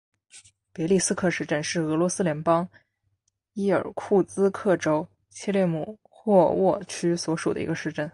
[0.73, 2.67] 别利斯克市镇是俄罗斯联邦
[3.53, 8.09] 伊尔库茨克州切列姆霍沃区所属的一个市镇。